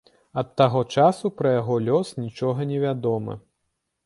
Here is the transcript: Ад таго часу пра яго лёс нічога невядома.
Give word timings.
Ад 0.41 0.47
таго 0.61 0.79
часу 1.01 1.31
пра 1.41 1.51
яго 1.61 1.77
лёс 1.89 2.15
нічога 2.23 2.67
невядома. 2.71 3.39